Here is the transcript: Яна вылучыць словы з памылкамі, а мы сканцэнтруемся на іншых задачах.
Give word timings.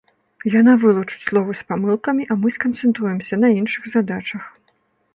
Яна 0.59 0.73
вылучыць 0.83 1.25
словы 1.27 1.51
з 1.59 1.69
памылкамі, 1.73 2.23
а 2.31 2.39
мы 2.41 2.47
сканцэнтруемся 2.57 3.43
на 3.45 3.55
іншых 3.63 3.83
задачах. 3.97 4.43